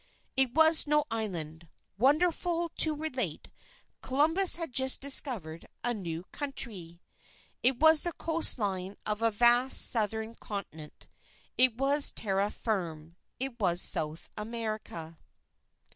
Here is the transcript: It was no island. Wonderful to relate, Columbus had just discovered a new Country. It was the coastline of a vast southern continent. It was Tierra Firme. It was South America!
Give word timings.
It 0.35 0.55
was 0.55 0.87
no 0.87 1.03
island. 1.11 1.67
Wonderful 1.95 2.69
to 2.69 2.95
relate, 2.95 3.51
Columbus 4.01 4.55
had 4.55 4.73
just 4.73 4.99
discovered 4.99 5.67
a 5.83 5.93
new 5.93 6.23
Country. 6.31 7.03
It 7.61 7.77
was 7.77 8.01
the 8.01 8.13
coastline 8.13 8.97
of 9.05 9.21
a 9.21 9.29
vast 9.29 9.79
southern 9.91 10.33
continent. 10.33 11.07
It 11.55 11.77
was 11.77 12.09
Tierra 12.09 12.49
Firme. 12.49 13.15
It 13.39 13.59
was 13.59 13.79
South 13.79 14.27
America! 14.35 15.19